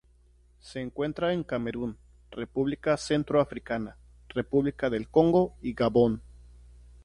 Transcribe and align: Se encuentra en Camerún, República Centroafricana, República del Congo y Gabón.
Se 0.61 0.81
encuentra 0.81 1.31
en 1.31 1.43
Camerún, 1.43 1.95
República 2.31 2.97
Centroafricana, 2.97 3.97
República 4.29 4.89
del 4.89 5.07
Congo 5.09 5.53
y 5.61 5.73
Gabón. 5.73 6.23